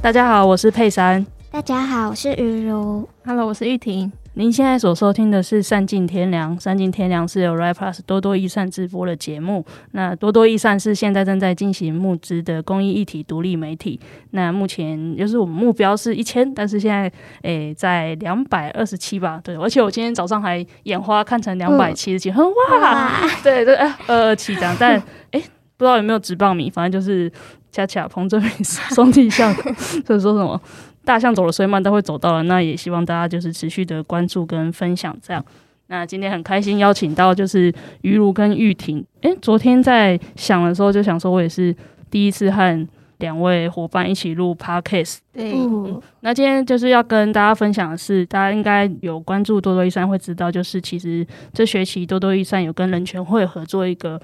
[0.00, 1.26] 大家好，我是佩珊。
[1.50, 3.08] 大家好，我是雨如。
[3.24, 4.12] Hello，我是玉婷。
[4.38, 9.64] 您现在所收听的是《善尽天良》，《善尽天良》是由 Right Plus 多多益善直播的节目。
[9.92, 13.98] 那多多益善是现在正在进行募资的公益一体独立媒体。
[14.32, 17.04] 那目前就是我们目标是一千，但是现在
[17.44, 19.40] 诶、欸、在两百二十七吧。
[19.42, 24.92] 对，而且我今天早上还眼花看成两百七十七，很哇，对对，二二七这样，但
[25.32, 25.44] 诶、欸、
[25.78, 27.32] 不知道有没有直报名，反正就是。
[27.72, 29.54] 恰恰彭正明 双体象，
[30.02, 30.58] 就是说什么
[31.06, 32.42] 大象走的虽慢，但会走到了。
[32.42, 35.42] 那也希望大家就是持续的关注跟分享这样。
[35.86, 39.02] 那今天很开心邀请到就是于如跟玉婷。
[39.22, 41.74] 诶、昨天在想的时候就想说，我也是
[42.10, 42.86] 第一次和。
[43.18, 54.20] 两位伙伴一起录 Podcast，对、嗯，那今天就是要跟大家分享的是，大家应该有关注多多益善会知道，就是其实这学期多多益善有跟人权会合作一个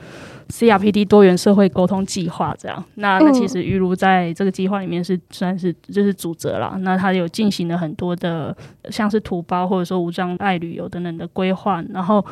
[0.50, 2.84] CRPD 多元社会沟通计划，这样。
[2.96, 8.54] 那那其实于如在这个计划里面是算是就是主责啦，那他有进行了很多的
[8.90, 12.24] 像是土包或者说无障碍旅游等等的规划，然后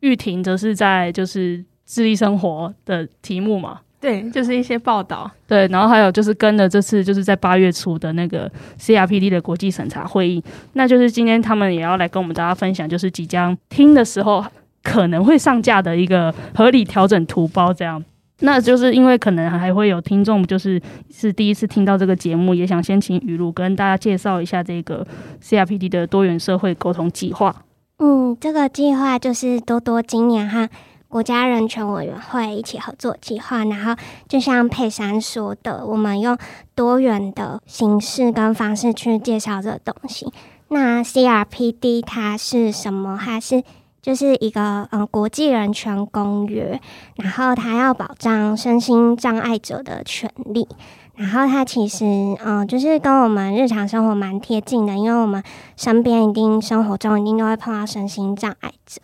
[0.00, 3.80] 玉婷则是在就是智力生活的题目嘛。
[4.02, 5.30] 对，就是一些报道。
[5.46, 14.44] 对，然后还有就是跟了这次就是在八月初的那个 CRPD 的国际审查会议，那就是今天他们也要来跟我们大家分享，就是即将听的时候
[14.82, 18.04] 可能会上架的一个合理调整图包这样。
[18.40, 25.06] 那就是因为可能还会有听众就是是第一次听到这个节目，也想先请雨露跟大家介绍一下这个
[25.40, 27.54] CRPD 的多元社会沟通计划。
[27.98, 30.68] 嗯，这个计划就是多多今年哈。
[31.12, 33.94] 国家人权委员会一起合作计划，然后
[34.26, 36.38] 就像佩珊说的，我们用
[36.74, 40.32] 多元的形式跟方式去介绍这个东西。
[40.68, 43.20] 那 CRPD 它是什么？
[43.22, 43.62] 它是
[44.00, 46.80] 就是一个嗯国际人权公约，
[47.16, 50.66] 然后它要保障身心障碍者的权利。
[51.14, 52.06] 然后它其实
[52.42, 55.42] 嗯就是跟我们日常生活蛮贴近的，因为我们
[55.76, 59.02] 身边一定生活中一定都会碰到身心障碍者。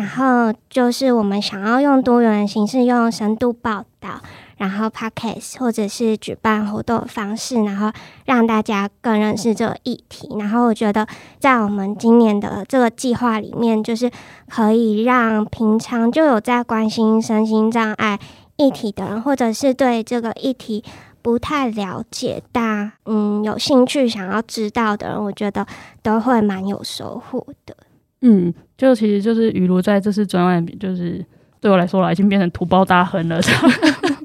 [0.00, 4.18] 然后就是我们想要用多元的形式，用深度报道，
[4.56, 7.92] 然后 podcast 或者是举办活动方式，然后
[8.24, 10.34] 让大家更认识这个议题。
[10.38, 11.06] 然后我觉得，
[11.38, 14.10] 在我们今年的这个计划里面，就是
[14.48, 18.18] 可以让平常就有在关心身心障碍
[18.56, 20.82] 议题的人，或者是对这个议题
[21.20, 25.66] 不太了解但嗯有兴趣想要知道的人，我觉得
[26.02, 27.76] 都会蛮有收获的。
[28.22, 31.24] 嗯，就其实就是于如在这次专案，就是
[31.60, 33.40] 对我来说啦，已经变成土包大亨了。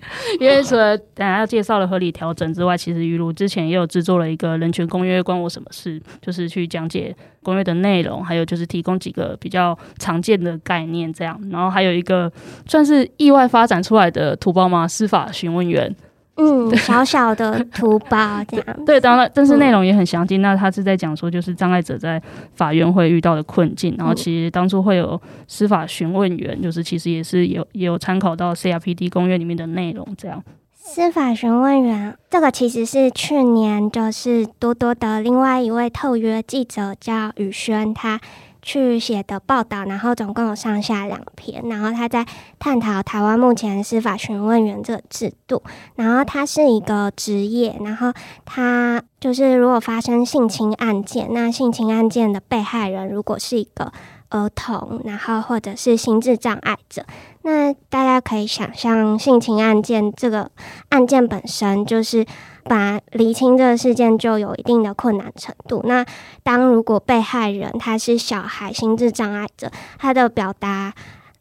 [0.40, 11.40] 因为除了等下要介绍了合理调整之外，其实于如之前也有制作了一个人权公约关我什么事，就是去讲解公约的内容，还有就是提供几个比较常见的概念这样。
[11.50, 12.32] 然后还有一个
[12.68, 14.88] 算是意外发展出来的土包吗？
[14.88, 15.94] 司法询问员。
[16.38, 18.86] 嗯，小小的图包 这样。
[18.86, 20.42] 对，当然，但是内容也很详尽。
[20.42, 22.22] 那他是在讲说，就是障碍者在
[22.56, 23.96] 法院会遇到的困境。
[23.98, 30.06] 然后，其实当初会有司法询问员，就是其实也是有也有参考到 CRPD 公约里面的内容。
[30.18, 38.20] 这样，司法询问员这个其实是去年就是多多的另外一位特约记者叫宇轩，他。
[38.66, 42.26] 去写的报道，然后总共有上下两篇，然后他在
[42.58, 45.62] 探讨台湾目前司法询问员这个制度，
[45.94, 48.12] 然后他是一个职业，然后
[48.44, 53.94] 他就是如果发生性侵案件，那性侵案件的被害人如果是一个
[54.30, 57.06] 儿童，然后或者是心智障碍者，
[57.44, 60.50] 那大家可以想象性侵案件这个
[60.90, 62.26] 案件本身就是。
[62.66, 65.82] 把厘清这个事件就有一定的困难程度。
[65.86, 66.06] 那
[66.44, 70.94] 当如果被害人他是小孩、心智障碍者，他的表达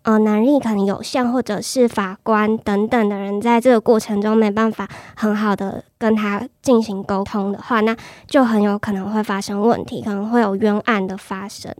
[0.02, 4.86] 呃能力可能有限，或者是法官等等的人在这个过程中没办法
[5.16, 7.96] 很好的跟他进行沟通的话，那
[8.26, 11.74] 就很有可能会发生问题，可能会有冤案的发生。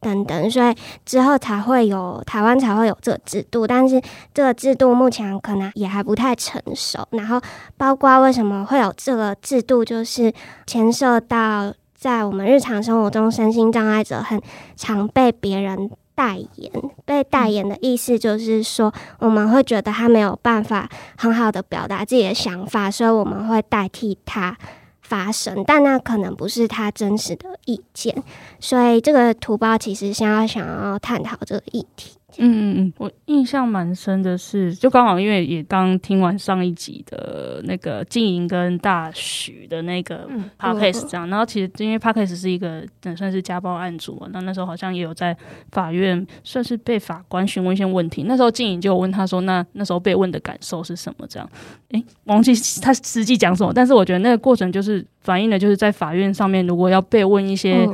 [0.00, 0.74] 等等，所以
[1.04, 4.00] 之后才会有台湾才会有这个制度，但是
[4.32, 7.06] 这个制度目前可能也还不太成熟。
[7.10, 7.40] 然后，
[7.76, 10.32] 包括为什么会有这个制度，就是
[10.66, 14.40] 牵涉到在我们日常生活中，身心障碍者很
[14.74, 16.72] 常被别人代言。
[17.04, 20.88] 被代言的意思就是说，我们会觉得他没有办法
[21.18, 24.56] 很好的表达自己的想法，所以我们会代替他。
[25.02, 28.22] 发生，但那可能不是他真实的意见，
[28.60, 32.19] 所以这个图包其实想要想要探讨这个议题。
[32.38, 40.28] 嗯嗯嗯，我印象蛮深的是，就刚好因为也刚听完上一集的那个静莹跟大许的那个
[40.58, 42.84] podcast 这样，然后其实因为 podcast 是一个
[43.16, 45.36] 算是家暴案组嘛，那那时候好像也有在
[45.72, 51.26] 法院算是被法官询问一些问题，那时候静莹就问他说，那那时候被问的感受是什么？
[51.28, 51.50] 这样，
[51.90, 55.04] 诶，忘记他实际讲什么，但是我觉得那个过程就是。
[55.22, 57.86] 反映的就是在法院上面，如果要被问一些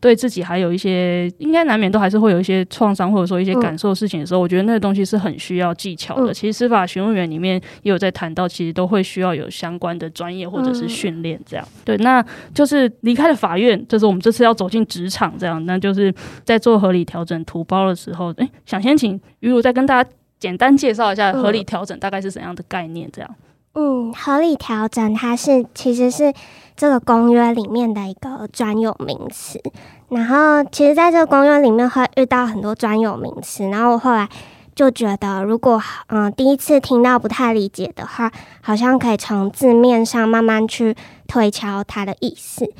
[0.00, 6.34] 对自己还有一些应该难免都还是会有一些创伤或者说一些感受的事情的时候，我觉得那个东西是很需要技巧的。
[6.34, 11.66] 其实司法询问员里面也有在谈到，其实都会需要有相关的专业或者是训练这样。
[11.84, 12.22] 对，那
[12.52, 16.14] 就是离开了法院，就是我们这次要走进职场这样，那就是
[16.44, 23.34] 在做合理调整图包的时候，哎，想先请于如再跟大家简单介绍一下合理调整大概是怎样的概念这样。
[23.76, 26.32] 嗯，合理调整它是其实是
[26.76, 29.60] 这个公约里面的一个专有名词。
[30.08, 33.68] 然后，其实在这个公约里面会遇到很多专有名词。
[33.68, 34.28] 然后我后来
[34.74, 38.30] 就觉得，如果嗯第一次听到不太理解的话，
[38.60, 40.94] 好像可以从字面上慢慢去
[41.26, 42.70] 推敲它的意思。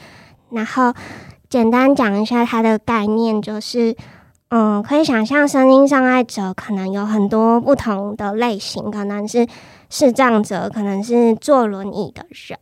[0.50, 0.92] 然后
[1.48, 3.96] 简单讲一下它的概念，就是
[4.50, 9.46] 嗯，可以想象身心障碍者可能有很多不同的类型，可能是。
[9.90, 12.58] 视障者可能是坐轮椅的人，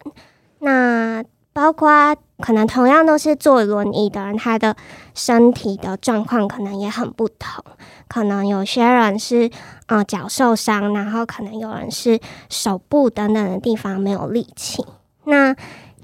[0.63, 1.23] 那
[1.53, 4.75] 包括可能同样都是坐轮椅的人，他的
[5.13, 7.65] 身体的状况可能也很不同。
[8.09, 9.51] 可能有些人是
[9.87, 12.19] 呃脚受伤，然后可能有人是
[12.49, 14.85] 手部等等的地方没有力气。
[15.25, 15.55] 那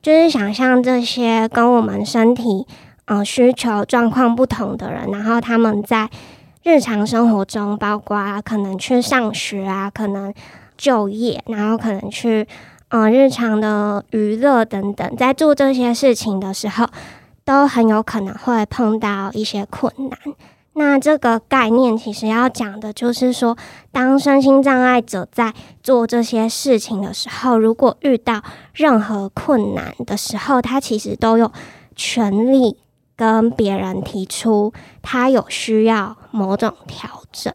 [0.03, 2.67] 就是想象这些跟我们身体
[3.07, 6.11] 呃需求状况不同的人，然后他们在
[6.65, 10.35] 日常生活中，包括可能去上学啊，可能。
[10.81, 12.47] 就业，然后可能去，
[12.89, 16.87] 嗯、呃，日常的娱乐等等，在做这些事情的时候，
[17.45, 20.19] 都很有可能会碰到一些困难。
[20.75, 23.57] 那这个概念其实要讲的就是说，
[23.91, 25.53] 当身心障碍者在
[25.83, 28.41] 做这些事情的时候，如果遇到
[28.73, 31.51] 任何困难的时候，他其实都有
[31.97, 32.79] 权利
[33.17, 37.53] 跟别人提出他有需要某种调整。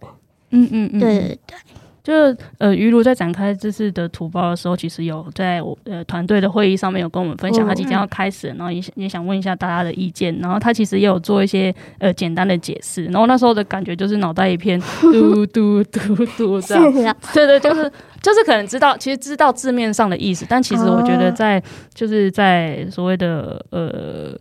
[0.50, 1.58] 嗯嗯嗯，对对对。
[2.04, 10.38] 就是呃，于如在展开这次的图包的时候，其实有在我呃团队的会议上面有跟我们分享，他即将要开始，然后也也想问一下大家的意见。
[10.40, 13.06] 然后他其实也有做一些呃简单的解释。
[13.06, 17.16] 然后那时候的感觉就是脑袋一片 嘟嘟嘟嘟这样。
[17.34, 17.90] 对对，就是
[18.22, 21.64] 就是可能知道，其实知道字面上的意思，但其实我觉得在
[21.94, 24.38] 就是在所谓的呃，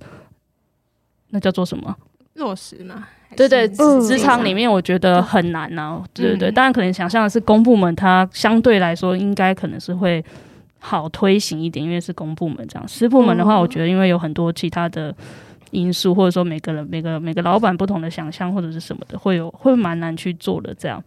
[1.30, 1.96] 那叫做什么
[2.34, 3.06] 落实嘛。
[3.36, 6.04] 对对，职场里面我觉得很难呢、啊。
[6.12, 10.24] 对对对，当然可能想象的是公部门，它相对来说应该可能是会
[10.78, 12.86] 好推行一点，因为是公部门这样。
[12.86, 15.14] 私部门的话，我觉得因为有很多其他的
[15.70, 21.02] 因素，或者说每个人、每个每个老板不同的想象或者是什么的，会有会蛮难去做的这样。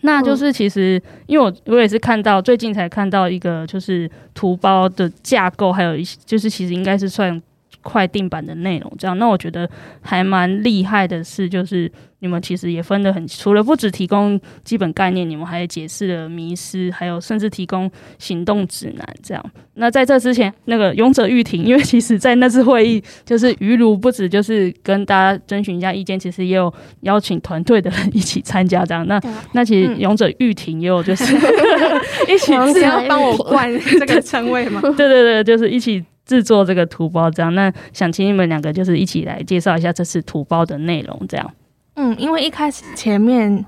[0.00, 7.40] 那就是其实因为我我也是看到最近才看到一个就是图包的架构，还有一些就是其实应该是算。
[7.82, 9.68] 快定版的内容，这样，那我觉得
[10.00, 19.44] 还蛮厉害的是，就是你们其实也分得很，除了不只提供基本概念，你们还解释了迷失，还有甚至提供行动指南，这样。
[19.74, 26.72] 那在这之前，那个勇者玉婷，因为其实在那次会议，就是于如不止就是跟大家征询一下意见，其实也有
[27.02, 29.06] 邀请团队的人一起参加，这样。
[29.06, 29.20] 那
[29.54, 31.24] 那其实勇者玉婷也有就是
[32.28, 34.80] 一起是要帮我冠这个 称谓吗？
[34.82, 36.04] 对对对，就是一起。
[36.28, 41.50] 制作这个图包，这样，那想请你们两个就是一起来介绍一下这次图包的内容，这样。
[41.94, 43.64] 嗯，因为一开始前面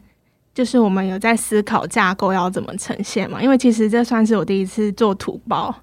[0.54, 5.74] 就是我们有在思考架构要怎么呈现嘛，因为其实这算是我第一次做图包，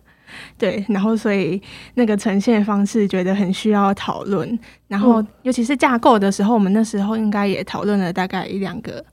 [0.58, 1.60] 对，然后所以
[1.96, 4.58] 那个呈现方式觉得很需要讨论，
[4.88, 9.04] 然后尤其是架构的时候，我们那时候应该也讨论了大概一两个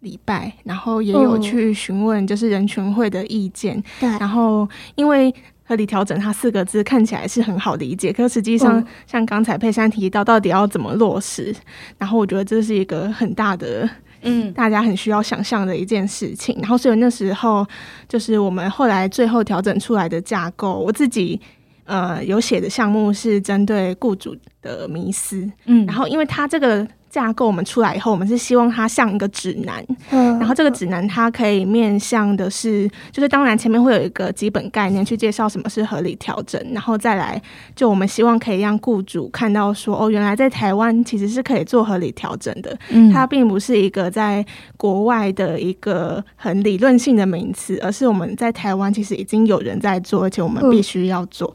[0.00, 5.32] 礼拜，然后也有去询问就是人群会的意见，对，然后因为。
[5.66, 11.54] 合理调整，它四个字看起来是很好理解，可实际上像刚才佩珊提到，到底要怎么落实？
[11.98, 13.88] 然后我觉得这是一个很大的，
[14.22, 16.56] 嗯，大家很需要想象的一件事情。
[16.60, 17.66] 然后所以那时候
[18.08, 21.40] 就是我们后来最后调整出来的架构，我自己
[21.84, 26.86] 呃有写的项目是针对雇主的迷思，嗯，然后因为它这个。
[27.14, 37.40] 架构我们出来以后，我们是希望它像一个指南，嗯，然后这个指南它可以面向的是，就是当然前面会有一个基本概念去介绍什么是合理调整，然后再来
[37.76, 44.44] 就我们希望可以让雇主看到说，哦，原来在台湾其实是可以做合理调整的，嗯，它并不是一个在
[44.76, 51.54] 国外的一个很理论性的名词，而是我们在台湾其实已经有人在做，而且我们必须要做。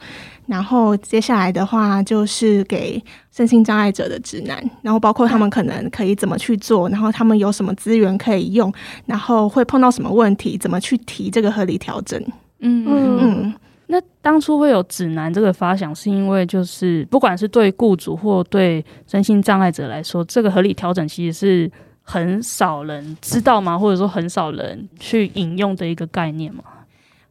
[0.49, 3.01] 然后接下来的话就是给
[3.31, 8.73] 身心障碍者的指南，然后包括他们可能可以怎么去做，然后他们有什么资源可以用，
[9.05, 12.19] 然后会碰到什么问题，怎么去提这个合理调整。
[12.61, 13.53] 嗯嗯嗯。
[13.91, 23.77] 那当初会有指南这个发想，是因为就是不管是对雇主或对身心障碍者来说，这个合理调整其实是很少人知道吗？
[23.77, 26.63] 或者说很少人去引用的一个概念吗？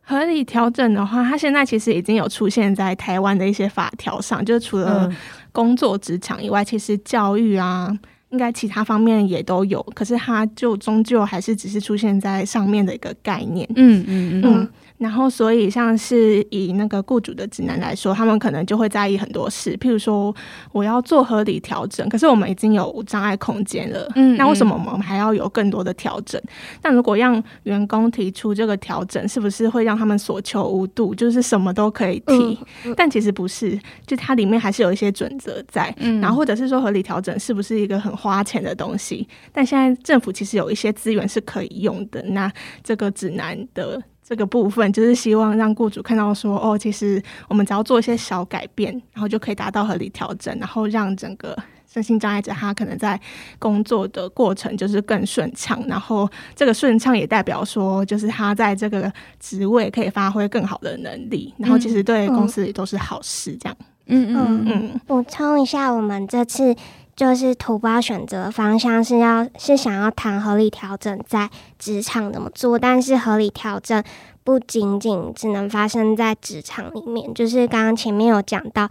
[0.09, 5.13] 合理调整的话，它现在其实已经有出现在台湾的一些法条上，就是除了
[5.53, 7.95] 工作职场以外，其实教育啊，
[8.31, 9.83] 应该其他方面也都有。
[9.95, 13.69] 可是它就终究还是只是出现在上面的一个概念。
[13.77, 14.43] 嗯嗯嗯。
[14.47, 14.69] 嗯
[14.99, 20.35] 然后，所以像是以那个雇主的指南来说，他们可能就会在意很多事，譬如说
[20.73, 26.41] 我要做合理调整，可是我们已经有无障碍空间了，嗯，那为什么我们还要有更多的调整？
[26.83, 32.59] 那如果让员工提出这个调整，是不是会让他们所求无度，就是什么都可以提？
[32.97, 39.29] 但其实不是，就它里面还是有一些准则在，嗯，然后或者是说合理调整是不是一个很花钱的东西？
[39.53, 42.53] 但现在政府其实有一些资源是可以用的，那
[42.83, 44.03] 这个指南的。
[44.29, 51.57] 这个部分就是希望让雇主看到说，哦，其实我们只要做一些小改变，然后就可以达到合理调整，然后让整个
[51.91, 53.19] 身心障碍者他可能在
[53.59, 63.57] 工作的过程就是更顺畅，然后这个顺畅也代表说，就是他在这个职位可以发挥更好的能力，然后其实对公司也都是好事。
[63.57, 63.77] 这样，
[64.09, 65.01] 嗯嗯嗯。
[65.07, 66.77] 补充一下，我们这次。
[67.19, 74.01] 就是图包选择方向是要是想要谈合理调整在职场怎么做，但是合理调整
[74.45, 78.89] 不仅仅只能发生在职场里面，就是刚刚前面有讲到，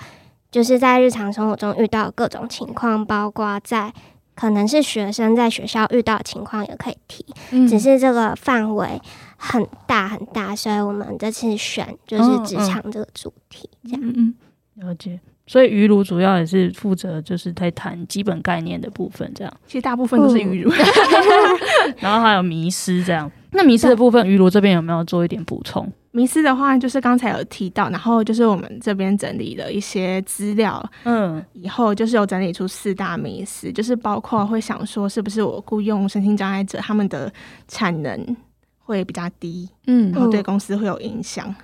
[0.51, 3.93] 就是在日常生活中遇到各种情况，包括在
[4.35, 9.01] 可能是学生在学校遇到的情况也可以提，嗯、只是这个范围
[9.37, 14.35] 很大很大，所以我们这次选就是职场这个主题，这样，嗯，
[14.75, 15.21] 了解。
[15.47, 19.53] 所以鱼炉主要也是负责就是在谈基本概念的部分，这样。
[19.65, 23.31] 其实大部分都是鱼乳，嗯、 然后还有迷失这样。
[23.51, 25.89] 那迷失的部分，鱼炉这边有没有做一点补充？
[26.11, 37.31] 迷失的话，就是刚才有提到，然后就是我们这边整理了一些资料，嗯，以后就是有整理出四大迷失，就是包括会想说，是不是我雇佣身心障碍者，他们的
[37.69, 38.35] 产能
[38.79, 41.55] 会比较低，嗯，然后对公司会有影响，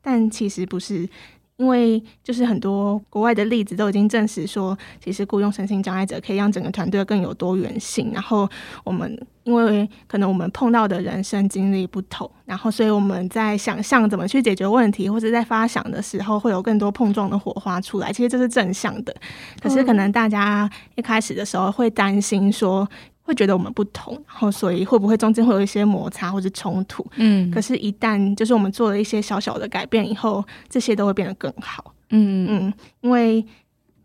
[0.00, 1.08] 但其实不是。
[1.62, 8.10] 因为就是很多国外的例子都已经证实说，其实雇佣身心障碍者可以让整个团队更有多元性。
[8.12, 8.50] 然后
[8.82, 18.12] 我们因为可能我们碰到的人生经历不同，然后所以我们在想象怎么去解决问题，或者在发想的时候会有更多碰撞的火花出来。
[18.12, 19.14] 其实这是正向的，
[19.62, 22.88] 可是可能大家一开始的时候会担心说。
[23.24, 27.06] 会觉得我们不同，然后所以会不会中间会有一些摩擦或者冲突？
[27.16, 31.94] 嗯，可是，一旦就是我们做了一些小小的改变以后，这些都会变得更好。
[32.10, 33.44] 嗯嗯，因为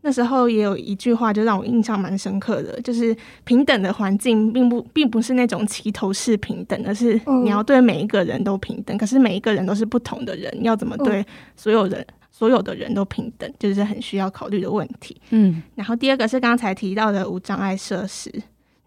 [0.01, 8.95] 那时候也有一句话，就让我印象蛮深刻的，就是平等的环境并不并不是那种齐头式平等，而是你要对每一个人都平等。
[8.97, 15.19] 可是每一个人都是不同的人，要怎么对所有人所有的人都平等，就是很需要考虑的问题。
[15.31, 18.31] 嗯，然后第二个是刚才提到的无障碍设施。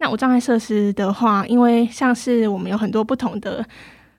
[0.03, 3.63] 那无障碍设施的话，因为像是我们有很多不同的，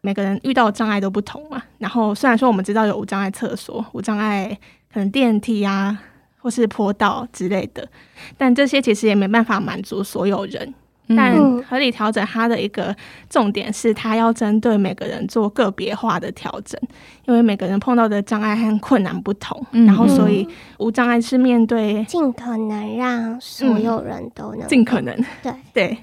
[0.02, 1.62] 每个人遇到障碍都不同嘛。
[1.80, 4.56] 然后虽然说我们知道有无障碍厕所、无障碍
[4.94, 6.00] 可能电梯啊，
[6.38, 7.90] 或是坡道之类的，
[8.38, 10.72] 但这些其实也没办法满足所有人。
[11.16, 12.96] 但合理调整它的一个
[13.30, 16.80] 重点是，它要针对每个人做个别化的调整，
[17.26, 20.48] 因为每个人碰到的障碍和困难不同，嗯、然后所以
[20.80, 25.54] 无障碍是面对尽可能让所有人都能尽、嗯、可能对。
[25.74, 25.98] 对，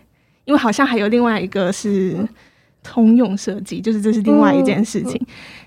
[0.45, 2.17] 因为好像还有另外一个是
[2.83, 5.21] 通用设计，就是这是另外一件事情。
[5.21, 5.27] 嗯、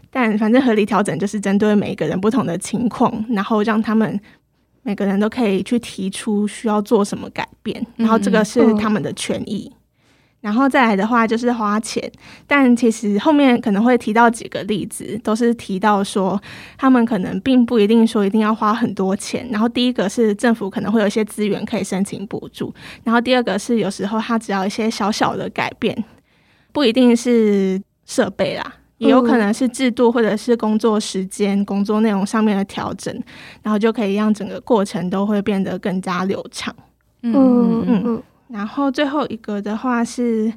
[0.09, 4.19] 但反正合理调整就是针对每个人不同的情况，然后让他们。
[4.83, 9.71] 每个人都可以去提出需要做什么改变，然后这个是他们的权益。
[10.41, 12.11] 然后再来的话就是花钱，
[12.47, 16.41] 但其实后面可能会提到几个例子，都是提到说
[16.79, 19.47] 他们可能并不一定说一定要花很多钱。
[19.51, 22.73] 然后第一个是政府可能会有一些资源可以申请补助，
[23.03, 25.95] 然后第二个是有时候他只要一些小小的改变，
[26.71, 28.80] 不一定是设备啦。
[29.01, 33.11] 也有可能是制度或者是工作时间、工作内容上面的调整，
[33.63, 36.73] 然后就可以让整个过程都会变得更加流畅。
[37.23, 38.23] 嗯嗯嗯。
[38.47, 40.47] 然后最后一个的话是，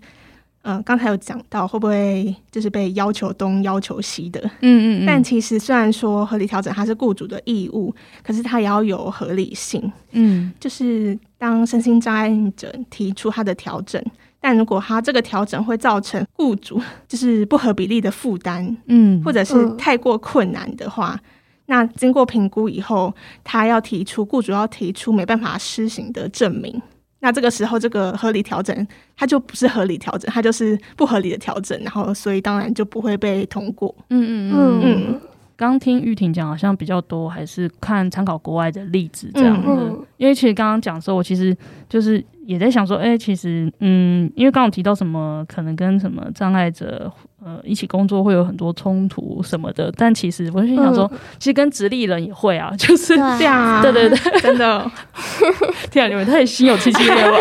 [0.63, 4.41] 嗯、呃，刚才有讲到会不会就是被要求东要求西的？
[4.61, 5.07] 嗯嗯嗯。
[5.09, 9.91] 但其实虽然说合理调整它是雇主的义务，可是它也要有合理性。
[10.13, 14.03] 嗯，就是当身心障碍者提出他的调整。
[14.45, 21.19] 但如果他这个调整会造成雇主 就是不合比例的负担，嗯，或者是太过困难的话，
[21.65, 26.83] 那经过评估以后，他要提出雇主要提出没办法施行的证明。
[27.21, 28.87] 那这个时候，这个合理调整，
[29.17, 33.97] 它就不是合理调整，它就是不合理的调整，然后所以当然就不会被通过。
[34.11, 35.21] 嗯嗯嗯嗯。
[35.57, 39.69] 刚听玉婷讲，好像比较多还是看参考国外的例子这样子。
[39.69, 41.57] 嗯、因为其实刚刚讲的时候，我其实
[41.89, 47.11] 就是也在想说，哎、欸，其实嗯，因为刚刚提到什么，可能跟什么障碍者
[47.45, 54.91] 呃一起工作会有很多冲突什么的，但其实我就想说，嗯、其实跟直立人也会啊， 就是这样啊，对对对，真的。
[55.93, 57.33] 天啊，你们太心有戚戚了？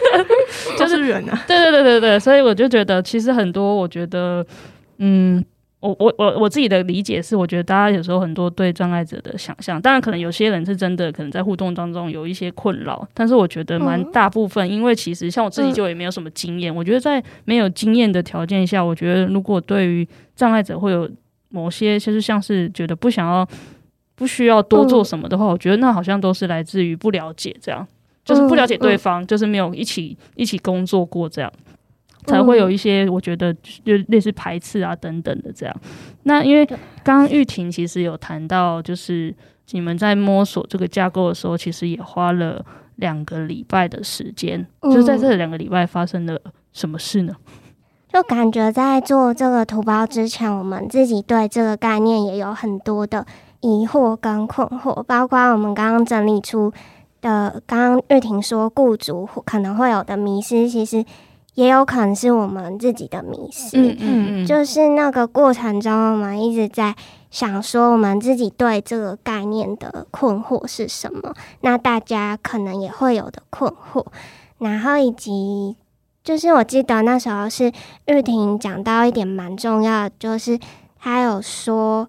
[0.78, 4.44] 就是人啊，对对对对对，所以我就觉得，其实很多，我觉得，
[4.98, 5.44] 嗯。
[5.80, 20.06] 我我我我自己的理解是，我觉得大家有时候很多对障碍者的想象，当然可能有些人是真的可能在互动当中有一些困扰，但是我觉得蛮大部分，因为其实像我自己就也没有什么经验，我觉得在没有经验的条件下，我觉得如果对于
[20.36, 21.10] 障碍者会有
[21.48, 23.48] 某些就是像是觉得不想要、
[24.14, 27.86] 不需要多做什么的话，我觉得那好像都是来自于不了解，这样
[28.22, 31.50] 就是不了解对方，就是没有一起一起工作过这样。
[32.30, 33.52] 才会有一些，我觉得
[33.84, 35.76] 就类似排斥啊等等的这样。
[36.22, 36.64] 那因为
[37.02, 39.34] 刚刚玉婷其实有谈到，就是
[39.72, 42.64] 你们在摸索这个架构的时候，其实也花了
[42.96, 44.66] 两个礼拜的时间。
[44.82, 46.40] 就在这两个礼拜发生了
[46.72, 47.34] 什么事呢？
[48.12, 53.26] 就感觉在做这个图包之前，我们自己对这个概念也有很多的
[53.60, 56.72] 疑惑跟困惑，包括我们刚刚整理出
[57.20, 61.04] 的，刚刚玉婷说雇主可能会有的迷失，其实。
[61.54, 63.96] 也有可能是我们自己的迷失，嗯
[64.44, 66.94] 嗯，就是那个过程中，我们一直在
[67.30, 71.34] 想说，我们自己对这个概念的困惑是什么？
[71.60, 74.06] 那大家可能也会有的困惑，
[74.58, 75.76] 然后以及
[76.22, 77.72] 就是我记得那时候是
[78.06, 80.58] 玉婷讲到一点蛮重要的，就是
[80.98, 82.08] 她有说。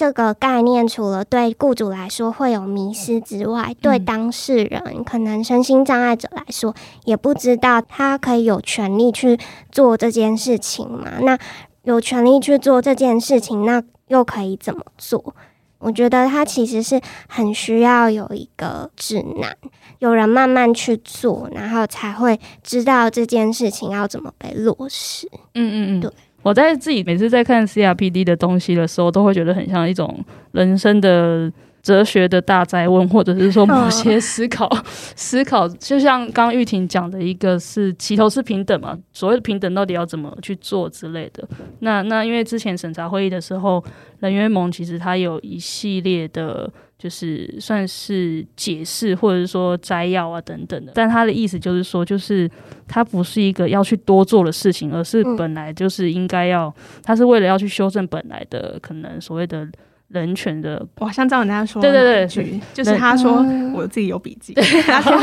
[0.00, 9.38] 这个概念除了对雇主来说会有迷失之外，对当事人可能身心障碍者来说，也不知道他可以有权利去
[9.70, 11.18] 做这件事情嘛？
[11.20, 11.38] 那
[11.82, 15.34] 有权利去做这件事情，那又可以怎么做？
[15.80, 19.54] 我觉得他其实是很需要有一个指南，
[19.98, 25.28] 有人慢慢去做，然后才会知道这件事情要怎么被落实。
[25.52, 26.10] 嗯嗯嗯，对。
[26.42, 34.68] 我在自己每次在看 CRPD 的东西的时候，都会觉得很像一种人生的哲学的大灾问，或者是说某些思考
[35.16, 35.68] 思考。
[35.68, 41.46] 就像刚刚玉婷讲的一个是齐头是平等嘛，所谓的平等到底要怎么去做之类的。
[41.80, 43.84] 那那因为之前审查会议的时候，
[44.20, 46.70] 人员盟其实它有一系列的。
[47.00, 52.48] 就是算是解释或者是说摘要啊等等的，但他的意思就是说，就是
[52.86, 56.70] 他不是一个要去多做的事情，而是本来就是应该要，
[57.02, 59.66] 他是为了要去修正本来的可能所谓的
[60.08, 60.86] 人权的。
[60.98, 65.18] 哇，像这样人家说，对对对，就是他说我自己有笔记，他说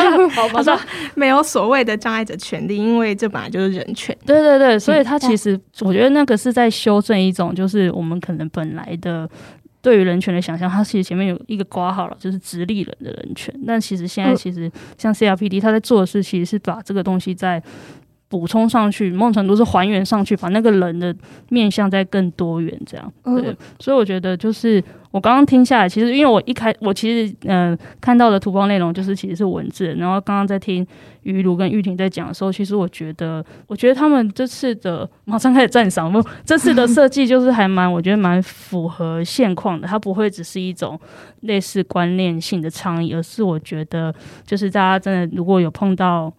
[1.13, 4.17] 没有所谓的障碍者权利，因为这本来就是人权。
[4.25, 9.29] 对对对，所以他其实我觉得那个是在修正一种，就是我们可能本来的。
[9.87, 13.57] 对于人权的想象，它其实前面有一个括号了，就是直立人的人权。
[13.65, 17.63] 但其实现在，其实像 CRPD，他在做的事其实是把这个东西再
[18.29, 21.15] 补充上去，某种程度是还原上去，把那个人的
[21.49, 23.13] 面相再更多元，这样。
[23.23, 24.83] 对，所以我觉得就是。
[25.09, 30.85] 我刚刚听下来，其实因为我一开我其实嗯、呃、看到的图包内容就是其实是文字，然后刚刚在听
[31.23, 40.99] 于如跟玉婷在讲的时候，其实我觉得我觉得他们这次的马上开始赞赏，不，这次的设计就是还蛮我觉得蛮符合现况的，它不会只是一种
[41.41, 44.13] 类似观念性的倡议，而是我觉得
[44.45, 46.31] 就是大家真的如果有碰到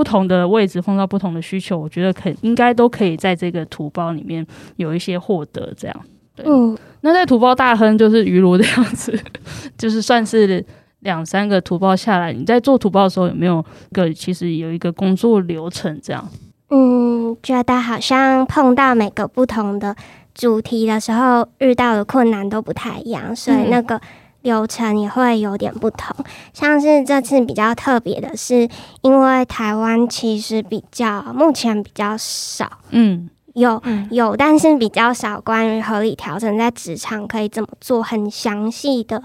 [0.00, 5.96] 不同的位置，碰到不同的需求，我觉得可应该都可以在这个图包里面有一些获得这样。
[6.42, 9.12] 嗯，那在图包大亨就是于如这样子，
[9.76, 10.64] 就是算是
[11.00, 16.26] 两三个图包下来，你在做图包的时候有没有个其实有一个工作流程这样？
[16.70, 19.94] 嗯，觉得好像碰到每个不同的
[20.34, 24.00] 主题的时候，遇到的困难都不太一样，所以那个
[24.42, 26.16] 流程也会有点不同。
[26.52, 28.68] 像是这次比较特别的是，
[29.02, 33.30] 因为台湾其实比较目前比较少，嗯。
[33.54, 39.24] 有有，但是比较少关于合理调整在职场可以怎么做，很详细的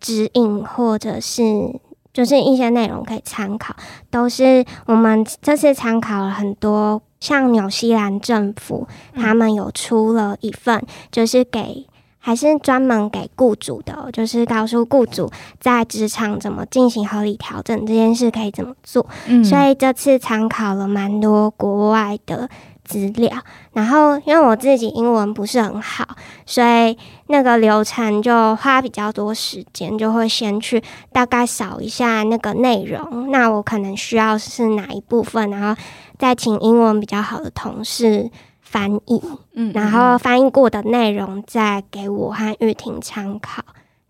[0.00, 1.78] 指引或者是
[2.12, 3.72] 就是一些内容可以参考，
[4.10, 11.86] 都是我们这次参考了很多，像纽西兰政府他们有出了一份，就是给
[12.20, 15.28] 还是专门给雇主的，就是告诉雇主
[15.58, 19.04] 在职场怎么进行合理调整这件事可以怎么做，
[19.42, 22.48] 所以这次参考了蛮多国外的。
[22.82, 23.30] 资料。
[23.72, 26.04] 然后因为我自己英文不是很好，
[26.44, 33.30] 所以那个流程就花比较多时间，就会先去大概扫一下那个内容。
[33.30, 35.80] 那我可能需要是哪一部分，然后
[36.18, 38.28] 再请英文比较好的同事
[38.70, 39.20] 翻译，
[39.54, 43.60] 嗯，然后翻译过的内容再给我和玉婷参考，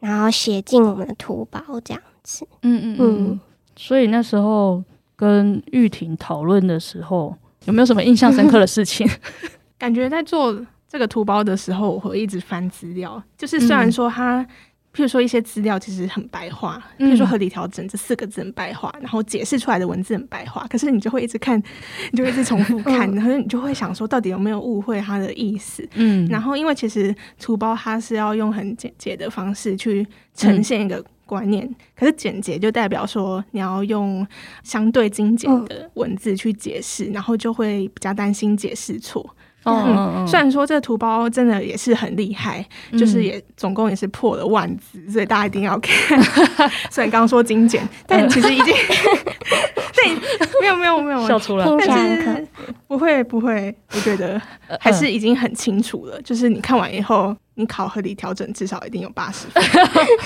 [0.00, 2.46] 然后写进我们的图包这样子。
[2.60, 3.40] 嗯嗯嗯。
[3.74, 4.84] 所以那时候
[5.16, 9.08] 跟玉婷讨论的时候，有没有什么印象深刻的事情？
[9.78, 10.54] 感觉在做
[10.86, 13.22] 这个图包的时候，我会一直翻资料。
[13.38, 14.46] 就是虽然说它，
[14.94, 21.62] 譬如说一些资料其实很白话，譬如说合理调整这四个字很白话，然后解释出来的文字很白话，可是你就会一直看，
[22.10, 25.88] 你就一直重复看， 然后你就会想说，到底有没有误会它的意思？
[25.94, 31.04] 嗯，然后因为其实图包它是要用很简洁的方式去呈现一个。
[31.30, 34.26] 观念，可是简洁就代表说你要用
[34.64, 39.24] 相对精简的文字去解释，嗯、然后就会比较担心解释错。
[39.64, 46.20] 嗯，嗯，虽然说这个图包真的也是很厉害，嗯、就是也总共也是破了万字，所以大家一定要看。
[46.90, 48.74] 虽然刚刚说精简， 但其实已经
[49.94, 50.14] 对，
[50.60, 52.46] 没有没有没有笑出来，但是
[52.86, 54.40] 不会不会，我觉得
[54.78, 56.20] 还是已经很清楚了。
[56.22, 57.36] 就是你看完以后。
[57.60, 59.62] 你考合理调整至少一定有八十分，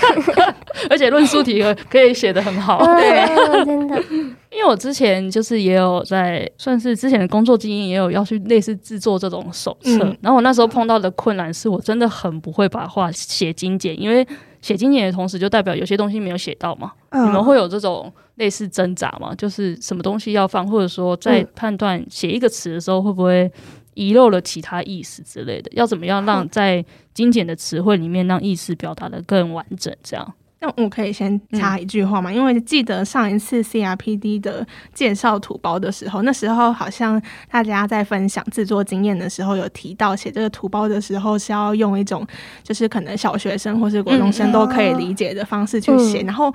[0.89, 2.83] 而且论述题可以写的很好。
[2.85, 4.01] 对，真的。
[4.49, 9.99] 因为我之前就是也有在算是之前的工作经验，也有要去类似制作这种手册。
[10.01, 14.25] 嗯、然后我那时候碰到的困难是我真的很不会把话写精简，因为
[14.61, 16.93] 写精简的同时就代表有些东西没有写到嘛。
[17.09, 19.35] 嗯、你们会有这种类似挣扎吗？
[19.35, 23.51] 就是什么东西要放，或者说在判断写一个词的时候会不会？
[23.95, 29.91] 遗漏了其他意思之类的，要怎么样让在精简的词汇里面让意思表达的更完整？
[30.03, 32.29] 这样，那我可以先插一句话吗？
[32.29, 42.25] 嗯、因为记得上一次 CRPD 的介绍图包的时候，那时候好像大家在分享制作经验的时候，有提到写这个图包的时候是要用一种
[42.63, 46.53] 就是可能小学生或是国中生都可以理解的方式去写，嗯、然后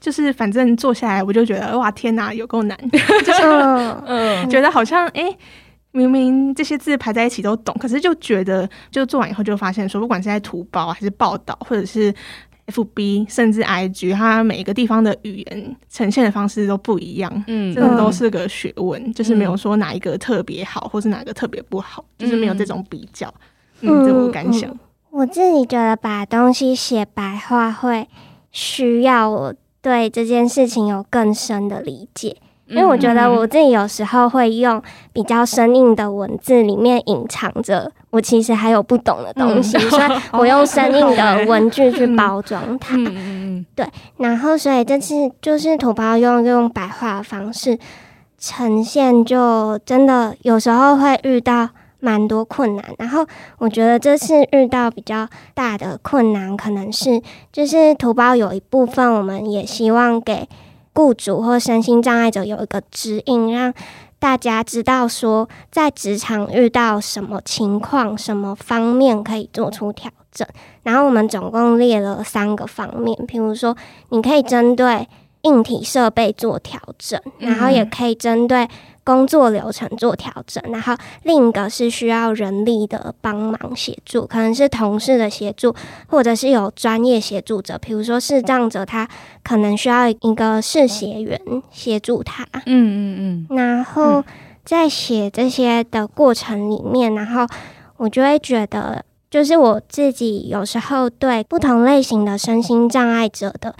[0.00, 3.42] 就是反正做下来我就觉得哇天哪，有够难，就是
[4.06, 5.22] 嗯，觉得好像哎。
[5.22, 5.38] 欸
[5.92, 12.14] 明明这些字排在一起都懂，可是就觉得就做完以后就发现说，不管是在图包还是报道，或者是
[12.66, 17.32] FB，甚至 IG，它每一个地方的语言呈现的方式都不一样。
[17.48, 23.32] 嗯，真的都是个学问，嗯、就是没有说哪一个特别好，或是哪个特别不好，嗯、就是没有这种比较。
[23.80, 24.78] 嗯，这我感想、嗯。
[25.10, 28.06] 我自己觉得把东西写白话会
[28.52, 32.36] 需要我对这件事情有更深的理解。
[32.70, 34.80] 因为我觉得我自己有时候会用
[35.12, 40.02] 比较生硬的文字，里面隐藏着我其实还有不懂的东西，嗯、 所以
[40.32, 42.94] 我用生硬的文具去包装它。
[42.96, 43.84] 嗯、 对，
[44.18, 47.76] 然后所以这次就是土包用用白话的方式
[48.38, 52.84] 呈现，就真的有时候会遇到蛮多困难。
[52.98, 53.26] 然后
[53.58, 57.20] 我觉得这次遇到比较大的困难，可能是
[57.52, 60.48] 就是土包有一部分，我们也希望给。
[60.94, 63.72] 雇主或身心障碍者有一个指引，让
[64.18, 70.46] 大家知道说，在职场遇到什么情况、什么方面可以做出调整。
[70.82, 73.76] 然后我们总共列了三个方面，譬如说，
[74.10, 75.08] 你可以针对
[75.42, 78.68] 硬体设备做调整，然后也可以针对。
[79.10, 80.94] 工作流程做调整，然后
[81.24, 85.74] 另一个是需要人力的帮忙协助，可能是同事的协助，
[86.06, 89.08] 或者是有专业协助者，比如说视障者，他
[89.42, 91.40] 可能需要一个视协员
[91.72, 92.46] 协助他。
[92.66, 93.56] 嗯嗯嗯。
[93.56, 94.22] 然后
[94.64, 97.44] 在写这些的过程里面，然后
[97.96, 103.74] 我就会觉得，就是我自己有时候对不同类型的身心障碍者的。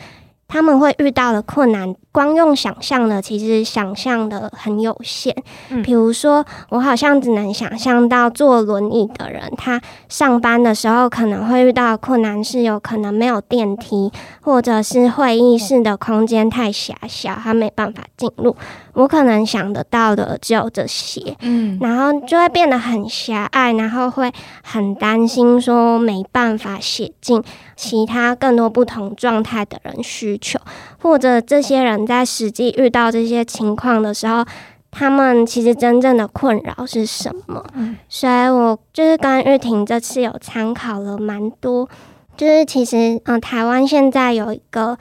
[0.52, 5.34] 他们会遇到的困难，光用想象的，其实想象的很有限。
[5.68, 18.56] 嗯，比如说，我好像只能想象到坐轮椅的人，他上班的时候可能会遇到困难是有可能没有电梯，或者是会议室的空间太狭小，他没办法进入。
[18.92, 24.32] 我可能想得到的只有这些，嗯，然后就会变得很狭隘，然后会
[24.64, 27.40] 很担心说没办法写进
[27.76, 30.58] 其他更多不同状态的人需求，
[31.00, 34.44] 或者这些人在实际遇到这些情况的时候，
[34.90, 37.64] 他们其实真正的困扰是什么？
[37.74, 41.88] 嗯，所以我就是跟玉婷这次有参考了蛮多，
[42.36, 44.98] 就是其实嗯、呃，台湾现在有一个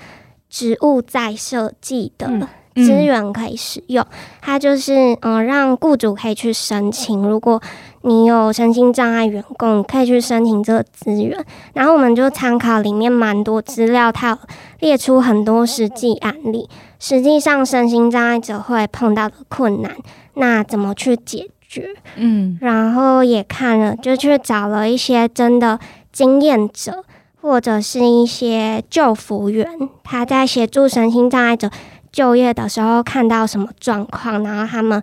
[0.50, 2.28] 植物再设计的。
[2.28, 4.06] 嗯资源可以使用，
[4.42, 7.28] 它就是嗯、呃，让雇主可以去申请。
[7.28, 7.62] 如果
[8.04, 11.46] 你有身心障碍员工，可以去申请这个资源。
[11.74, 14.38] 然后我们就参考里面蛮多资料，它有
[14.80, 16.70] 列出很多实际案例。
[17.00, 19.96] 实际上，身心障碍者会碰到的困难，
[20.34, 21.96] 那怎么去解决。
[22.16, 25.80] 嗯，然后也看了，就去找了一些真的
[26.12, 27.06] 经验者，
[27.42, 29.68] 或者是一些救服员，
[30.04, 31.70] 他在协助身心障碍者
[32.12, 35.02] 就业的时候看到什么状况，然后他们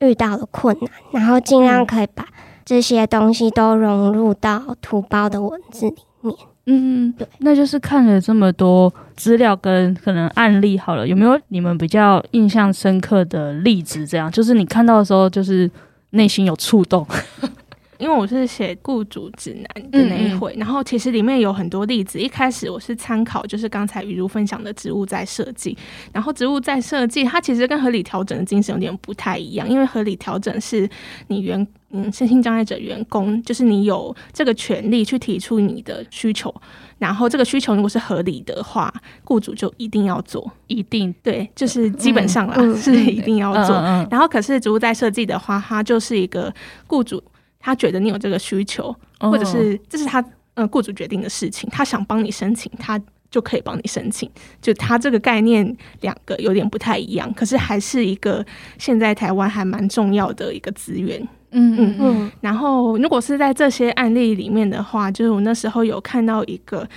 [0.00, 2.26] 遇到了困难，然后尽量可以把
[2.64, 6.36] 这些东西都融入到图包的文字里面。
[6.70, 14.06] 嗯，对，那就是看了这么多资料跟可能案例，好了，有没有你们比较印象深刻的例子？
[14.06, 15.70] 这样，就是你看到的时候，就是
[16.10, 17.06] 内心有触动。
[17.98, 22.20] 因为我是写雇主指南的那一回，然后其实里面有很多例子。
[22.20, 25.76] 一开始我是参考就是刚才雨茹分享的植物在设计，
[26.12, 30.88] 然后植物在设计它其实跟合理调整的精神有点不太一样，因为合理调整是
[31.26, 36.54] 你员嗯身心障碍者员工，就是你有这个权利去提出你的需求，
[36.98, 38.92] 然后这个需求如果是合理的话，
[39.24, 43.74] 雇主就一定要做，一定对，就是基本上啦、嗯、 是一定要做。
[44.08, 46.54] 然后可是植物在设计的话，它就是一个
[46.86, 47.20] 雇主。
[47.68, 52.98] 他觉得你有这个需求，或者是这是他呃雇主决定的事情，他想帮你申请，他
[53.30, 54.30] 就可以帮你申请。
[54.62, 58.42] 就他这个概念两个有点不太一样，可是还是一个
[58.78, 61.20] 现在台湾还蛮重要的一个资源。
[61.50, 62.32] 嗯嗯嗯。
[62.40, 66.88] 然后如果是在这些案例里面的话，就是我那时候有看到一个，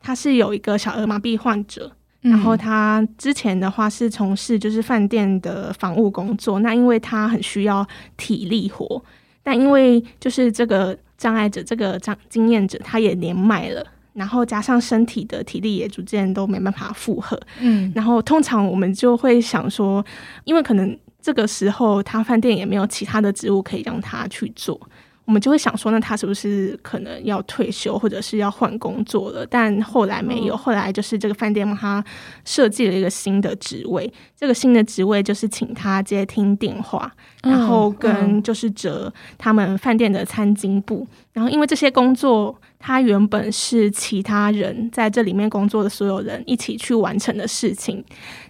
[0.00, 1.90] 他是有一个小儿麻痹患者，
[2.20, 7.84] 然后他之前的话是从事就是饭店的房务工作，那因为他很需要
[8.16, 9.02] 体力活。
[9.42, 20.04] 但因为就是这个障碍者，这个障经验者，他也年迈了，然后加上身体的体力也逐渐都没办法负荷，嗯，然后通常我们就会想说，
[20.44, 24.80] 因为可能这个时候他饭店也没有其他的职务可以让他去做。
[25.24, 29.46] 我们就会想说，那他是不是可能要退休，或者是要换工作了？
[29.46, 32.04] 但后来没有，后来就是这个饭店帮他
[32.44, 34.12] 设计了一个新的职位。
[34.36, 37.12] 这个新的职位就是请他接听电话，
[37.44, 41.06] 然后跟就是折他们饭店的餐巾布。
[41.32, 48.02] 然后因为这些工作，他原本是其他人在这里面工作的所有人一起去完成的事情。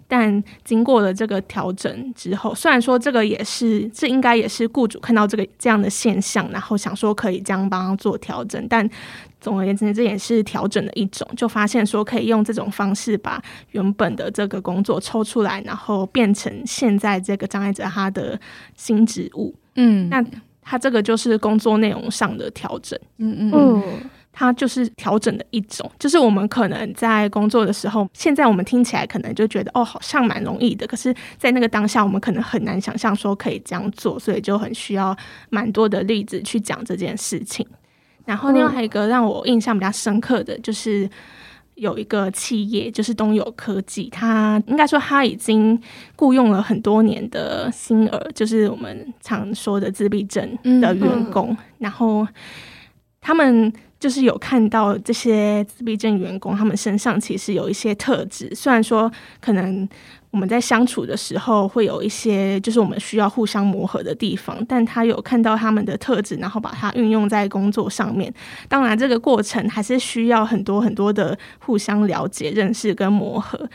[0.07, 8.89] 但经过了这个调整之后，虽然说这个也是，这应该也是雇主看到这个这样的现象，然后想说可以这样帮他做调整，但
[9.41, 13.41] 总而言之，这也是调整的一种，就发现说可以用这种方式把
[13.71, 18.39] 原本的这个工作抽出来，然后变成现在这个障碍者他的
[18.77, 19.55] 新职务。
[19.77, 20.25] 嗯，那
[20.61, 22.99] 他这个就是工作内容上的调整。
[23.19, 23.83] 嗯嗯嗯。
[24.33, 30.87] 它就是调整的一种，就是我们可能在工作的时候，现在我们听起来可能就觉得哦，好像蛮容易的。
[30.87, 35.15] 可是，在那个当下，我们可能很难想象说可以这样做，所以就很需要
[35.51, 37.67] 蛮多的例子去讲这件事情。
[38.25, 41.11] 然后，另外还有一个让我印象比较深刻的就是
[41.75, 45.79] 有一个企业，就是东友科技，它应该说它已经
[46.17, 52.27] 雇佣了很多年的新儿，就是我们常说的自闭症的员工，嗯嗯、然后
[53.21, 53.71] 他们。
[54.01, 58.51] 就是有看到这些自闭症员工，他们身上其实有一些特质。
[58.55, 59.89] 虽然说可能
[60.31, 68.33] 我们在相处的时候会有一些，就是我们需要互相磨合的地方，但他有看到他们的特质，然后把它运用在工作上面。
[68.69, 73.69] 当然，这个过程还是需要很多很多的互相了解、认识跟磨合，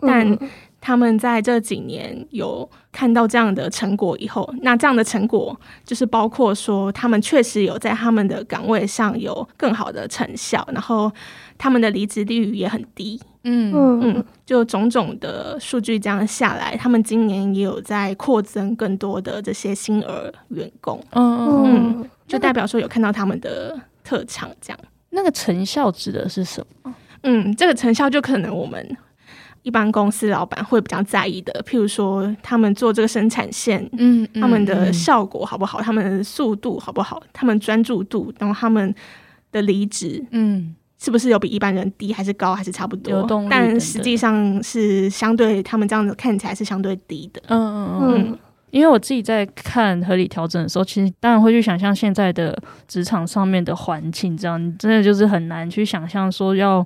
[0.00, 0.38] 但。
[0.84, 11.10] 他们在这几年有看到这样的成果以后，那这样的成果就是包括说，他们确实有在他们的岗位上有更好的成效，然后
[11.56, 13.20] 他们的离职率也很低。
[13.44, 21.00] 嗯嗯，就种种的数据这样下来，他们今年也有在扩增更多的这些新儿员工。
[21.12, 24.78] 嗯嗯，就代表说有看到他们的特长这样。
[25.10, 26.92] 那个成效指的是什么？
[27.22, 28.96] 嗯，这个成效就可能我们。
[29.62, 38.92] 一般公司老板会比较在意的，譬如说他们做这个生产线，嗯，他们的效果好不好，他们的速度好不好，他们专注度，然后他们
[39.52, 43.22] 的离职，嗯，是不是有比一般人低，还是高，还是差不多？
[43.22, 47.40] 等等，但实际上是相对他们这样子看起来是相对低的。
[47.46, 48.38] 嗯嗯嗯，嗯，
[48.70, 56.84] 因为我自己在看合理调整的时候，其实当然会去想象现在的职场上面的环境，这样真的就是很难去想象说要。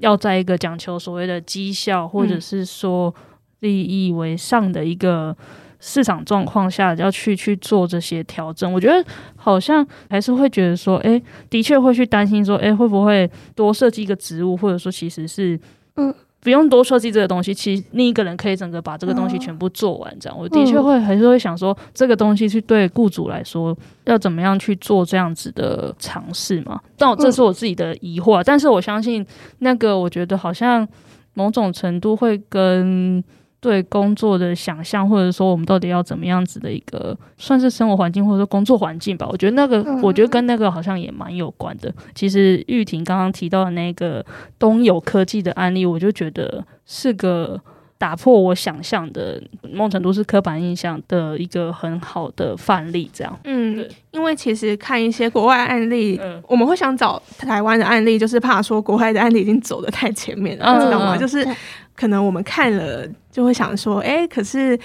[0.00, 3.14] 要在一个讲求所谓的绩效，或者是说
[3.60, 5.36] 利益为上的一个
[5.78, 9.04] 市场状况下，要去去做这些调整，我觉得
[9.36, 15.58] 好像还是会觉得说，哎，的确会去担心说，哎，会不会多设计一个职务，或者说其实是，
[15.96, 16.14] 嗯。
[16.42, 20.16] 不用多设计这个东西，其实另一个人可以整个把这个东西全部做完。
[20.18, 26.80] 这样，我的确会还是会想说，这个东西是对雇主来说要怎么样去做这样子的尝试嘛？
[26.96, 29.24] 但我这是我自己的疑惑，但是我相信
[29.58, 30.88] 那个，我觉得好像
[31.34, 33.22] 某种程度会跟
[33.60, 39.28] 对工作的想象，或者说我们到底要怎么样子的一个算是生活环境，或者说工作环境吧。
[39.30, 41.92] 我觉得那个，嗯、我觉得跟那个好像也蛮有关的。
[42.14, 44.24] 其实玉婷刚刚提到的那个
[44.58, 47.60] 东友科技的案例，我就觉得是个。
[48.00, 53.38] 打破我想象的某种程度是刻板印象的一个很好的范例，这样。
[53.44, 61.14] 嗯，因为其实看一些国外案例，嗯、我们会想找台湾的案例，就是怕说国外的案例已经走得太前面了，嗯、知道吗？
[61.14, 61.46] 就是
[61.94, 64.80] 可能我们看了就会想说，哎，可是。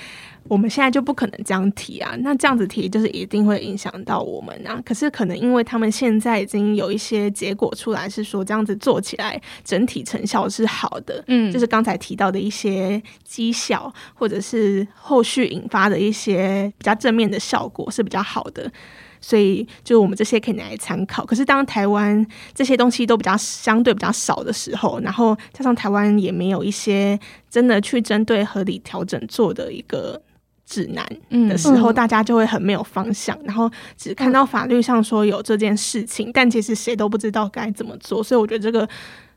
[0.47, 4.79] 我们现在就不可能这样提啊，那这样子提就是一定会影响到我们啊。
[4.86, 18.71] 可是可能因为他们现在已经有一些结果出来，是说这样子做起来整体成效是好的，嗯，就是刚才提到的一些绩效，或者是后续引发的一些比较正面的效果是比较好的，
[19.19, 21.25] 所以就我们这些可以拿来参考。
[21.25, 30.21] 可是当台湾这些东西都比较相对比较少的时候，然后加上台湾也没有一些真的去针对合理调整做的一个。
[30.65, 31.06] 指南
[31.47, 38.88] 的时候，大家就会很没有方向，然后只看到法律上说有这件事情，但其实谁都不知道该怎么做，所以我觉得这个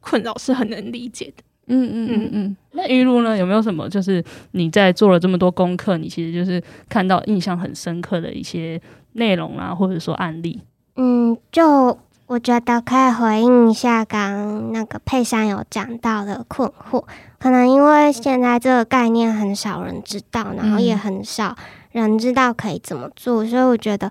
[0.01, 1.43] 困扰是很能理解的。
[1.67, 2.57] 嗯嗯嗯嗯。
[2.73, 3.37] 那玉露呢？
[3.37, 8.81] 有没有什么就是你在做了这么多功课，你其实就是看到印象很深刻的一些
[9.13, 10.61] 内容啊，或者说案例？
[10.97, 11.99] 嗯，就。
[12.29, 17.03] 我觉得可以回应一下刚刚那个佩珊有讲到的困惑，
[17.39, 21.57] 可能因为现在这个概念很少人知道，然后也很少
[21.93, 24.11] 人知道可以怎么做，所以我觉得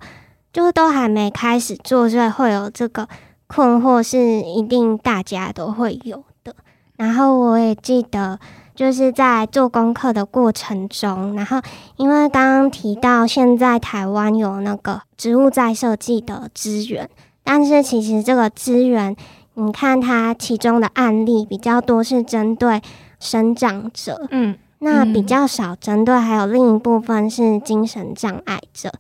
[0.54, 3.08] 就都还没开始做，所以会有这个
[3.48, 6.56] 困惑是一定大家都会有的。
[6.96, 8.40] 然后我也记得
[8.74, 11.62] 就是在做功课的过程中，然后
[11.98, 17.10] 因为刚刚提到现在台湾有那个植物再设计的资源。
[17.44, 19.16] 但是其实这个资源，
[19.54, 22.82] 你看它其中的案例比较多是针对
[23.20, 28.92] 生长者，嗯，那比较少针对还有另一部分是精神障碍者，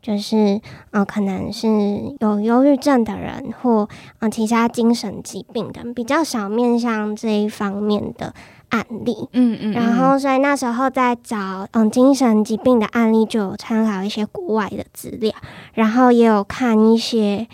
[0.00, 0.60] 就是
[0.90, 1.68] 呃可能是
[2.20, 3.88] 有忧郁症的人或
[4.20, 8.34] 呃其他精神疾病的，比较少面向这一方面的
[8.70, 15.32] 案例，嗯嗯，然后所以那时候在找嗯精神疾病的案例，就有参考一些国外的资料，
[15.74, 17.46] 然后也有看一些。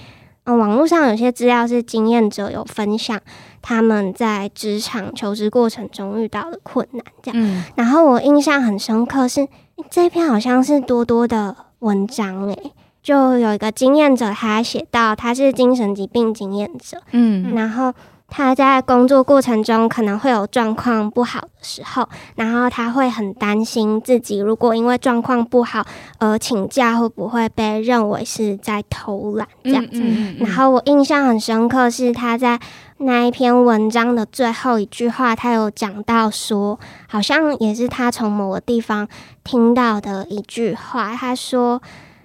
[0.45, 3.21] 嗯，网络上有些资料是经验者有分享
[3.61, 7.41] 他们在职场求职过程中遇到的困难，这样。
[7.41, 9.47] 嗯、然后我印象很深刻是
[9.91, 17.93] 这篇好像是多多的文章诶，就有一个经验者他写到他是精神疾病经验者，嗯，然后。
[18.35, 25.85] 他在工作过程中可能会有状况不好的时候，然后他会很担心自己如果因为状况不好
[26.19, 30.01] 而请假，会不会被认为是在偷懒这样子。
[30.01, 32.59] 嗯嗯嗯、然后我印象很深刻是他在
[32.97, 39.07] 那一篇文章的最后一句话，他有讲到说，好像也是他从某个地方
[39.45, 41.15] 听到的一句话。
[41.15, 41.83] 他说：“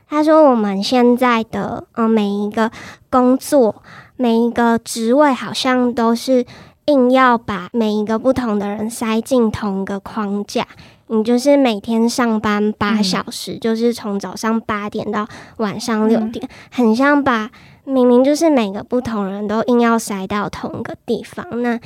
[0.08, 2.72] 他说我们现在的嗯每一个
[3.10, 3.76] 工作。”
[4.20, 6.44] 每一个职位好像都是
[6.86, 10.66] 硬要把每一个不同的人塞进同一个框架。
[11.06, 17.52] 你就是每天上班八小时，嗯、就是从早上八点到晚上六点，嗯、很像把
[17.84, 21.62] 明明就是每个不同人都硬要塞到同一个地方。
[21.62, 21.80] 那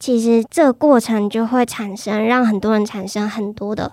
[0.00, 3.92] 其实这个过程就会产生让很多人产生很多的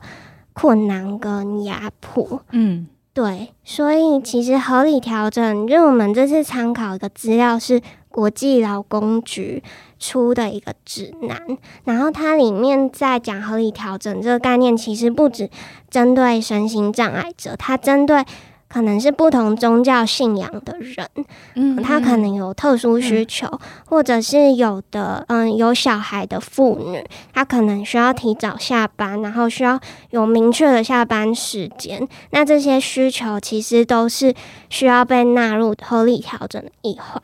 [0.54, 2.42] 困难跟压迫。
[2.50, 2.88] 嗯。
[3.14, 9.62] 对，所以其实合理调整，就我们这次参考的资料是国际劳工局
[10.00, 15.50] 出的一个指南，然后它里面在讲合理调整这个概念，其实不止
[15.90, 18.26] 针对身心障碍者，它针对。
[18.74, 21.08] 可能是不同宗教信仰的人，
[21.54, 32.08] 嗯，他可能有特殊需求，嗯、或者是有的，嗯，有小孩的妇女，她可能需要提早下班，然后需要有明确的下班时间。
[32.32, 34.34] 那这些需求其实都是
[34.72, 37.22] 需要被纳入合理调整的一环。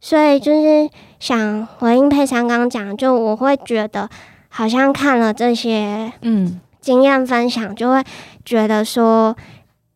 [0.00, 0.88] 所以就是
[1.18, 4.08] 想回应佩珊刚刚讲，就我会觉得
[4.48, 8.04] 好像看了这些，嗯，经验分享，就会
[8.44, 9.36] 觉得说。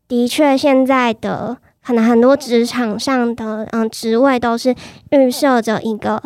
[0.08, 4.74] 的确，现在的可能很多职场上的嗯职位都是
[5.10, 6.22] 预设着一个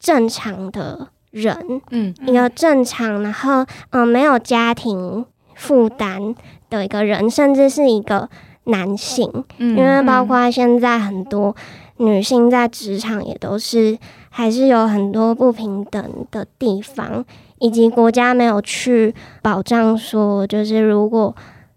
[0.00, 5.24] 正常的人，嗯，一个正常，然后嗯没有家庭
[5.54, 6.34] 负担
[6.68, 8.28] 的一个人，甚至是一个
[8.64, 11.54] 男性，嗯，因为包括现在很多
[11.98, 13.96] 女性在职场也都是
[14.30, 17.24] 还是有很多不平等的地方，
[17.58, 21.34] 以及国家没有去保障说，就是如果。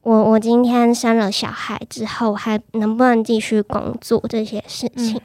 [0.07, 5.17] 我我今天生了小孩之后，还能不能继续工作这些事情？
[5.17, 5.21] 嗯、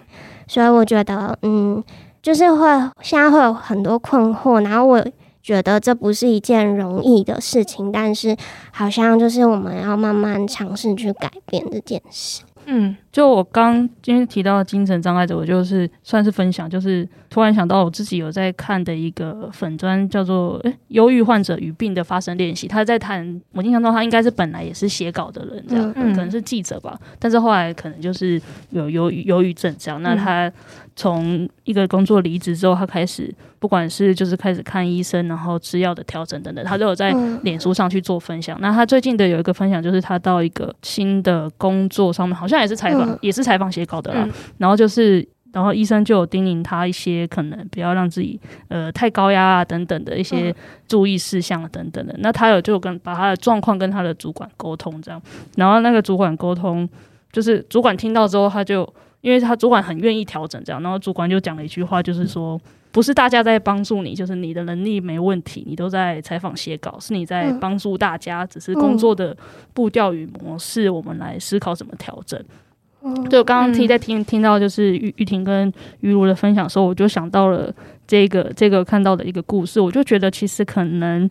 [0.49, 1.81] 所以我觉得，嗯，
[2.21, 2.67] 就是会
[3.01, 5.07] 现在会有很多困惑，然后我
[5.41, 8.37] 觉得这不是一件容易的事情，但是
[8.73, 12.43] 好像就是我们要慢慢尝试去改变这件事。
[12.67, 22.69] 嗯，就我刚今天提到精神障碍者，我就是算是分享，就是突然想到我自己有在看的一个粉砖，叫做“诶忧郁患者与病的发生练习”。
[22.69, 28.41] 他在谈，我印象中他应该是本来也是写稿的人，这样、嗯、可能是记者吧，但是后来可能就是
[28.71, 30.01] 有忧郁忧郁症这样。
[30.03, 30.51] 那他
[30.95, 37.11] 从一个工作离职之后，他开始不管是就是开始看医生，然后吃药的调整等等，他都有在
[37.43, 38.59] 脸书上去做分享。
[38.61, 44.29] 那他最近的有一个分享，就是他到一个新的工作上面，好像也是采访，也是采访写稿的啦。
[44.59, 48.39] 然后就是，然后医生就有叮咛他一些可能不要让自己
[48.69, 50.55] 呃太高压啊等等的一些
[50.87, 52.15] 注意事项等等的。
[52.19, 55.23] 那他有就跟把他的状况跟他的主管沟通这样，
[55.57, 56.89] 然后那个主管沟通，
[57.33, 58.87] 就是主管听到之后，他就。
[59.23, 62.61] 因为他主管很愿意调整这样，然后主管就讲了一句话，就是说
[62.91, 69.35] 不是大家在帮助你，就是你的能力没问题，你都在采访写稿，是你在帮助大家，只是工作的
[69.73, 72.39] 步调与模式，我们来思考怎么调整。
[73.29, 77.73] 对，我刚刚听在听听到就是玉玉婷跟于如的分享的时候，我就想到了
[78.07, 81.29] 这个这个看到的一个故事，我就觉得其实可能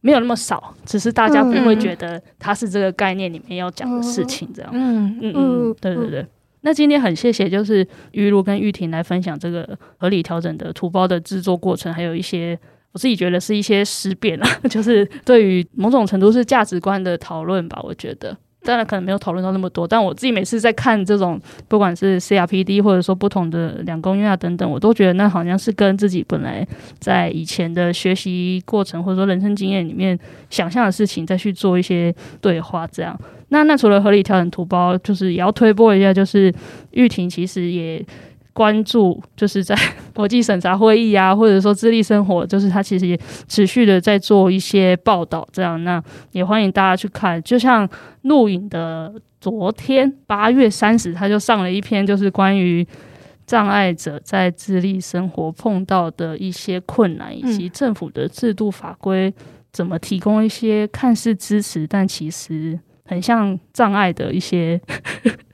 [0.00, 4.70] 没有那么少，只是大家不会觉得它是这个概念里面要讲的事情这样。
[4.72, 6.26] 嗯嗯嗯，对对对。
[6.62, 12.58] 那今天很谢谢，就是玉露跟玉婷来分享这个合理调整的图包的制作过程，还有一些
[12.92, 18.36] 我自己觉得是一些思辨啊， 就是对于某种程度是价值观的讨论吧，我觉得。
[18.64, 26.66] 当然可能没有讨论到那么多，但我自己每次在看这种，不管是 CRPD 或者说不同的两公约啊等等，我都觉得那好像是跟自己本来
[26.98, 30.18] 在以前的学习过程或者说人生经验里面
[30.50, 32.84] 想象的事情，再去做一些对话。
[32.88, 33.18] 这样，
[33.48, 36.52] 那那除了合理调整图包，就是也要推播一下，就是
[36.92, 38.04] 玉婷其实也。
[38.54, 39.72] 关注就是在
[40.12, 47.40] 国际审查会议啊，或者说自立生活，就是他其实也持续的在做一些报道，这样，那也欢迎大家去看。
[47.44, 47.88] 就像
[48.22, 52.84] 录影的昨天八月三十，他就上了一篇，就是关于
[53.46, 59.32] 障碍者在自立生活碰到的一些困难，以及政府的制度法规
[59.70, 62.80] 怎么提供一些看似支持，但其实。
[63.08, 64.78] 很像障碍的一些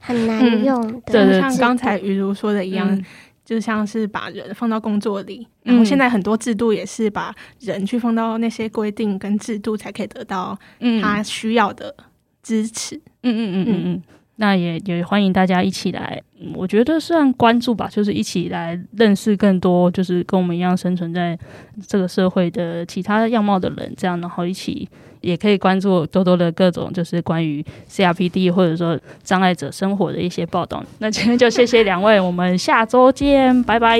[0.00, 3.04] 很难用的， 对，对，像刚才雨如说的一样，嗯、
[3.44, 10.58] 就像是把人放到工作里，嗯、然后现在很多制度也是把人去放到那些规定跟制度，才可以得到
[11.00, 11.94] 他需要的
[12.42, 12.96] 支持。
[13.22, 14.02] 嗯嗯嗯嗯嗯，
[14.36, 16.20] 那也也欢迎大家一起来，
[16.54, 21.38] 我觉得算关注吧，就是一起来认识更多，就是跟我们一样生存在
[21.86, 24.88] 这个社会的其他样貌的人，这样，然后一起。
[25.20, 30.84] 也可以关注多多的各种，就是关于 CRPD 或者说障碍者生活的一些报道。
[30.98, 33.98] 那今天就谢谢两位，我们下周见，拜拜，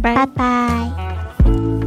[0.00, 1.83] 拜拜。